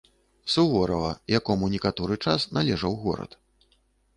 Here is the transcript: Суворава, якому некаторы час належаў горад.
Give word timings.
Суворава, 0.53 1.11
якому 1.39 1.69
некаторы 1.75 2.17
час 2.29 2.49
належаў 2.59 2.99
горад. 3.03 3.37